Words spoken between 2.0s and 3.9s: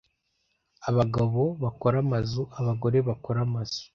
amazu, abagore bakora amazu.